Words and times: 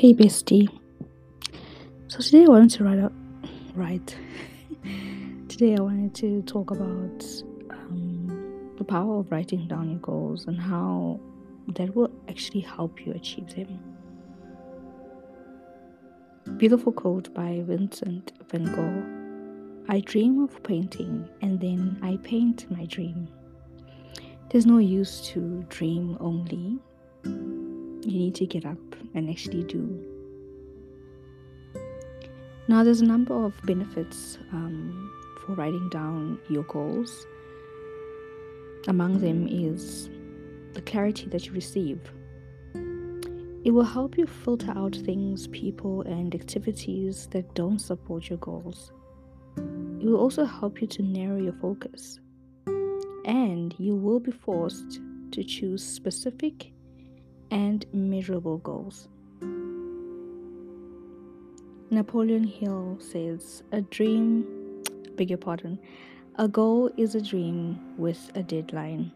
Hey 0.00 0.14
bestie. 0.14 0.66
So 2.08 2.20
today 2.20 2.44
I 2.44 2.48
wanted 2.48 2.70
to 2.70 2.84
write 2.84 3.00
out 3.00 3.12
write. 3.74 4.16
today 5.50 5.76
I 5.76 5.80
wanted 5.82 6.14
to 6.14 6.40
talk 6.44 6.70
about 6.70 7.22
um, 7.68 8.72
the 8.78 8.84
power 8.84 9.18
of 9.18 9.30
writing 9.30 9.68
down 9.68 9.90
your 9.90 9.98
goals 9.98 10.46
and 10.46 10.58
how 10.58 11.20
that 11.74 11.94
will 11.94 12.10
actually 12.30 12.62
help 12.62 13.04
you 13.04 13.12
achieve 13.12 13.54
them. 13.54 13.78
Beautiful 16.56 16.92
quote 16.92 17.34
by 17.34 17.62
Vincent 17.66 18.32
van 18.50 18.64
Gogh. 18.74 19.92
I 19.94 20.00
dream 20.00 20.42
of 20.42 20.62
painting 20.62 21.28
and 21.42 21.60
then 21.60 21.98
I 22.02 22.16
paint 22.22 22.70
my 22.70 22.86
dream. 22.86 23.28
There's 24.48 24.64
no 24.64 24.78
use 24.78 25.20
to 25.32 25.62
dream 25.68 26.16
only. 26.20 26.78
You 28.10 28.18
need 28.18 28.34
to 28.36 28.46
get 28.46 28.66
up 28.66 28.96
and 29.14 29.30
actually 29.30 29.62
do. 29.62 30.04
Now, 32.66 32.82
there's 32.82 33.02
a 33.02 33.06
number 33.06 33.34
of 33.34 33.54
benefits 33.62 34.36
um, 34.50 35.12
for 35.40 35.52
writing 35.54 35.88
down 35.90 36.40
your 36.48 36.64
goals. 36.64 37.24
Among 38.88 39.20
them 39.20 39.46
is 39.46 40.10
the 40.72 40.82
clarity 40.82 41.28
that 41.28 41.46
you 41.46 41.52
receive. 41.52 42.00
It 43.62 43.70
will 43.70 43.84
help 43.84 44.18
you 44.18 44.26
filter 44.26 44.72
out 44.74 44.96
things, 44.96 45.46
people, 45.46 46.02
and 46.02 46.34
activities 46.34 47.28
that 47.30 47.54
don't 47.54 47.78
support 47.78 48.28
your 48.28 48.38
goals. 48.38 48.90
It 49.56 50.06
will 50.06 50.18
also 50.18 50.44
help 50.44 50.80
you 50.80 50.88
to 50.88 51.02
narrow 51.04 51.36
your 51.36 51.52
focus. 51.52 52.18
And 53.24 53.72
you 53.78 53.94
will 53.94 54.18
be 54.18 54.32
forced 54.32 54.98
to 55.30 55.44
choose 55.44 55.84
specific 55.84 56.72
and 57.50 57.86
measurable 57.92 58.58
goals. 58.58 59.08
Napoleon 61.90 62.44
Hill 62.44 62.98
says, 63.00 63.62
A 63.72 63.80
dream, 63.80 64.46
beg 65.16 65.30
your 65.30 65.38
pardon, 65.38 65.78
a 66.36 66.46
goal 66.46 66.90
is 66.96 67.14
a 67.14 67.20
dream 67.20 67.78
with 67.98 68.30
a 68.36 68.42
deadline. 68.42 69.10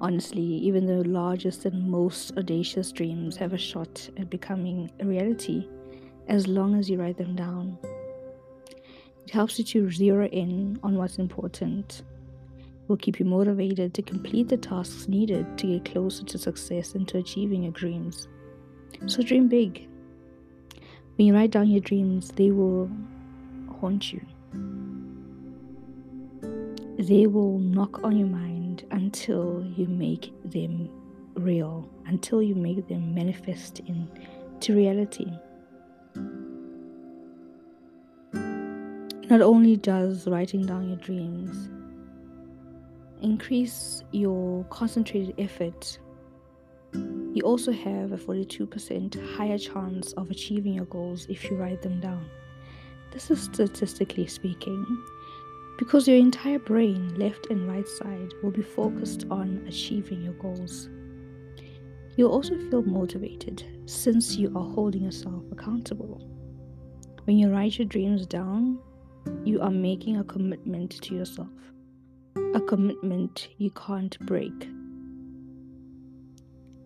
Honestly, 0.00 0.42
even 0.42 0.84
the 0.84 1.08
largest 1.08 1.64
and 1.64 1.90
most 1.90 2.36
audacious 2.36 2.92
dreams 2.92 3.36
have 3.36 3.54
a 3.54 3.58
shot 3.58 4.10
at 4.18 4.28
becoming 4.28 4.90
a 5.00 5.06
reality 5.06 5.66
as 6.28 6.46
long 6.46 6.78
as 6.78 6.90
you 6.90 7.00
write 7.00 7.16
them 7.16 7.34
down. 7.34 7.78
It 9.24 9.30
helps 9.30 9.58
you 9.58 9.64
to 9.64 9.90
zero 9.90 10.26
in 10.28 10.78
on 10.82 10.96
what's 10.96 11.18
important 11.18 12.02
will 12.88 12.96
keep 12.96 13.18
you 13.18 13.26
motivated 13.26 13.94
to 13.94 14.02
complete 14.02 14.48
the 14.48 14.56
tasks 14.56 15.08
needed 15.08 15.58
to 15.58 15.66
get 15.66 15.92
closer 15.92 16.24
to 16.24 16.38
success 16.38 16.94
and 16.94 17.06
to 17.08 17.18
achieving 17.18 17.64
your 17.64 17.72
dreams. 17.72 18.28
So 19.06 19.22
dream 19.22 19.48
big. 19.48 19.88
When 21.16 21.26
you 21.26 21.34
write 21.34 21.50
down 21.50 21.68
your 21.68 21.80
dreams, 21.80 22.30
they 22.36 22.50
will 22.50 22.90
haunt 23.80 24.12
you. 24.12 24.20
They 26.98 27.26
will 27.26 27.58
knock 27.58 28.02
on 28.04 28.16
your 28.16 28.28
mind 28.28 28.84
until 28.90 29.64
you 29.76 29.86
make 29.86 30.32
them 30.44 30.88
real, 31.34 31.88
until 32.06 32.42
you 32.42 32.54
make 32.54 32.88
them 32.88 33.14
manifest 33.14 33.80
into 33.80 34.74
reality. 34.74 35.30
Not 39.28 39.40
only 39.42 39.76
does 39.76 40.26
writing 40.26 40.64
down 40.64 40.88
your 40.88 40.98
dreams 40.98 41.68
increase 43.22 44.02
your 44.12 44.64
concentrated 44.64 45.34
effort, 45.38 45.98
you 46.92 47.42
also 47.42 47.72
have 47.72 48.12
a 48.12 48.16
42% 48.16 49.36
higher 49.36 49.58
chance 49.58 50.12
of 50.14 50.30
achieving 50.30 50.74
your 50.74 50.86
goals 50.86 51.26
if 51.28 51.44
you 51.44 51.56
write 51.56 51.82
them 51.82 52.00
down. 52.00 52.28
This 53.12 53.30
is 53.30 53.42
statistically 53.42 54.26
speaking, 54.26 54.86
because 55.78 56.08
your 56.08 56.16
entire 56.16 56.58
brain, 56.58 57.14
left 57.16 57.46
and 57.50 57.68
right 57.68 57.86
side, 57.86 58.32
will 58.42 58.50
be 58.50 58.62
focused 58.62 59.26
on 59.30 59.64
achieving 59.66 60.22
your 60.22 60.32
goals. 60.34 60.88
You'll 62.16 62.32
also 62.32 62.56
feel 62.70 62.82
motivated 62.82 63.62
since 63.84 64.36
you 64.36 64.48
are 64.56 64.72
holding 64.72 65.04
yourself 65.04 65.42
accountable. 65.52 66.20
When 67.24 67.36
you 67.38 67.50
write 67.50 67.78
your 67.78 67.86
dreams 67.86 68.26
down, 68.26 68.78
you 69.44 69.60
are 69.60 69.70
making 69.70 70.16
a 70.16 70.24
commitment 70.24 71.02
to 71.02 71.14
yourself 71.14 71.48
a 72.54 72.60
commitment 72.60 73.48
you 73.58 73.70
can't 73.70 74.18
break. 74.26 74.68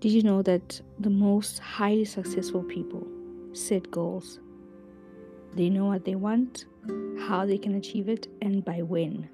Did 0.00 0.12
you 0.12 0.22
know 0.22 0.42
that 0.42 0.80
the 0.98 1.10
most 1.10 1.58
highly 1.58 2.04
successful 2.04 2.62
people 2.62 3.06
set 3.52 3.90
goals? 3.90 4.38
They 5.54 5.68
know 5.68 5.86
what 5.86 6.04
they 6.04 6.14
want, 6.14 6.66
how 7.18 7.46
they 7.46 7.58
can 7.58 7.74
achieve 7.74 8.08
it, 8.08 8.28
and 8.40 8.64
by 8.64 8.82
when. 8.82 9.28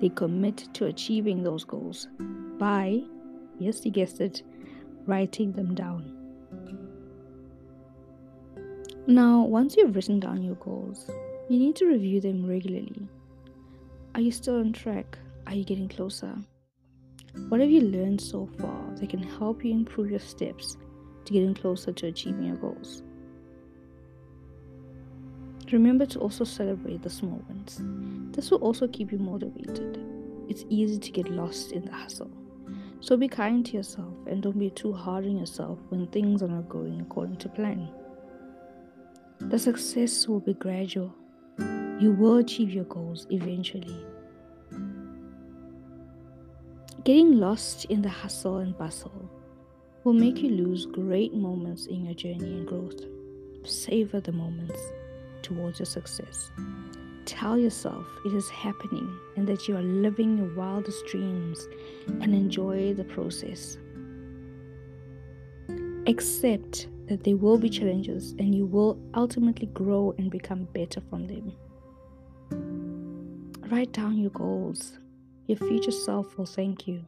They 0.00 0.08
commit 0.08 0.68
to 0.74 0.86
achieving 0.86 1.42
those 1.42 1.64
goals 1.64 2.06
by, 2.58 3.02
yes, 3.58 3.84
you 3.84 3.90
guessed 3.90 4.20
it, 4.20 4.42
writing 5.06 5.52
them 5.52 5.74
down. 5.74 6.14
Now, 9.08 9.42
once 9.42 9.76
you've 9.76 9.96
written 9.96 10.20
down 10.20 10.42
your 10.42 10.56
goals, 10.56 11.10
you 11.48 11.58
need 11.58 11.74
to 11.76 11.86
review 11.86 12.20
them 12.20 12.46
regularly 12.46 13.08
are 14.18 14.20
you 14.20 14.32
still 14.32 14.58
on 14.58 14.72
track? 14.72 15.16
Are 15.46 15.54
you 15.54 15.62
getting 15.62 15.88
closer? 15.88 16.34
What 17.50 17.60
have 17.60 17.70
you 17.70 17.82
learned 17.82 18.20
so 18.20 18.48
far 18.58 18.82
that 18.96 19.10
can 19.10 19.22
help 19.22 19.64
you 19.64 19.70
improve 19.70 20.10
your 20.10 20.18
steps 20.18 20.76
to 21.24 21.32
getting 21.32 21.54
closer 21.54 21.92
to 21.92 22.06
achieving 22.08 22.42
your 22.42 22.56
goals? 22.56 23.04
Remember 25.70 26.04
to 26.04 26.18
also 26.18 26.42
celebrate 26.42 27.00
the 27.00 27.08
small 27.08 27.40
wins. 27.48 27.80
This 28.34 28.50
will 28.50 28.58
also 28.58 28.88
keep 28.88 29.12
you 29.12 29.18
motivated. 29.18 30.04
It's 30.48 30.64
easy 30.68 30.98
to 30.98 31.10
get 31.12 31.30
lost 31.30 31.70
in 31.70 31.84
the 31.84 31.92
hustle. 31.92 32.32
So 32.98 33.16
be 33.16 33.28
kind 33.28 33.64
to 33.66 33.76
yourself 33.76 34.14
and 34.26 34.42
don't 34.42 34.58
be 34.58 34.70
too 34.70 34.92
hard 34.92 35.26
on 35.26 35.38
yourself 35.38 35.78
when 35.90 36.08
things 36.08 36.42
are 36.42 36.48
not 36.48 36.68
going 36.68 37.00
according 37.00 37.36
to 37.36 37.48
plan. 37.48 37.88
The 39.38 39.60
success 39.60 40.26
will 40.26 40.40
be 40.40 40.54
gradual 40.54 41.14
you 41.98 42.12
will 42.12 42.36
achieve 42.36 42.70
your 42.70 42.84
goals 42.84 43.26
eventually. 43.30 44.06
Getting 47.04 47.38
lost 47.38 47.86
in 47.86 48.02
the 48.02 48.08
hustle 48.08 48.58
and 48.58 48.76
bustle 48.76 49.28
will 50.04 50.12
make 50.12 50.38
you 50.38 50.50
lose 50.50 50.86
great 50.86 51.34
moments 51.34 51.86
in 51.86 52.04
your 52.04 52.14
journey 52.14 52.58
and 52.58 52.68
growth. 52.68 53.00
Savor 53.64 54.20
the 54.20 54.30
moments 54.30 54.80
towards 55.42 55.80
your 55.80 55.86
success. 55.86 56.50
Tell 57.24 57.58
yourself 57.58 58.06
it 58.24 58.32
is 58.32 58.48
happening 58.48 59.18
and 59.36 59.46
that 59.48 59.66
you 59.66 59.76
are 59.76 59.82
living 59.82 60.38
your 60.38 60.54
wildest 60.54 61.04
dreams 61.06 61.66
and 62.06 62.32
enjoy 62.34 62.94
the 62.94 63.04
process. 63.04 63.76
Accept 66.06 66.88
that 67.08 67.24
there 67.24 67.36
will 67.36 67.58
be 67.58 67.68
challenges 67.68 68.32
and 68.38 68.54
you 68.54 68.66
will 68.66 68.98
ultimately 69.14 69.66
grow 69.66 70.14
and 70.16 70.30
become 70.30 70.68
better 70.72 71.00
from 71.10 71.26
them. 71.26 71.52
Write 73.70 73.92
down 73.92 74.16
your 74.16 74.30
goals. 74.30 74.98
Your 75.46 75.58
future 75.58 75.90
self 75.90 76.38
will 76.38 76.46
thank 76.46 76.88
you. 76.88 77.04